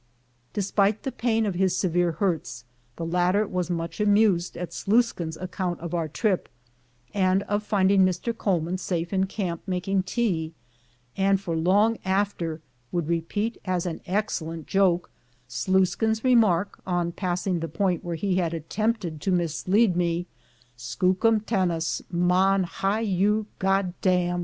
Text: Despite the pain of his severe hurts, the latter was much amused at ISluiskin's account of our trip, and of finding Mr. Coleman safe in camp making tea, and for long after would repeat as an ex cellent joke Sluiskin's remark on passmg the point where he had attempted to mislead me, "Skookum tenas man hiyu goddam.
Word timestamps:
Despite 0.53 1.03
the 1.03 1.11
pain 1.11 1.45
of 1.45 1.53
his 1.53 1.77
severe 1.77 2.13
hurts, 2.13 2.65
the 2.95 3.05
latter 3.05 3.45
was 3.45 3.69
much 3.69 3.99
amused 4.01 4.57
at 4.57 4.69
ISluiskin's 4.71 5.37
account 5.37 5.79
of 5.79 5.93
our 5.93 6.07
trip, 6.07 6.49
and 7.13 7.43
of 7.43 7.61
finding 7.61 8.03
Mr. 8.03 8.35
Coleman 8.35 8.79
safe 8.79 9.13
in 9.13 9.27
camp 9.27 9.61
making 9.67 10.01
tea, 10.01 10.53
and 11.15 11.39
for 11.39 11.55
long 11.55 11.99
after 12.03 12.61
would 12.91 13.07
repeat 13.09 13.59
as 13.63 13.85
an 13.85 14.01
ex 14.07 14.39
cellent 14.39 14.65
joke 14.65 15.11
Sluiskin's 15.47 16.23
remark 16.23 16.79
on 16.87 17.11
passmg 17.11 17.61
the 17.61 17.67
point 17.67 18.03
where 18.03 18.15
he 18.15 18.37
had 18.37 18.55
attempted 18.55 19.21
to 19.21 19.29
mislead 19.31 19.95
me, 19.95 20.25
"Skookum 20.75 21.41
tenas 21.45 22.01
man 22.09 22.63
hiyu 22.65 23.45
goddam. 23.59 24.39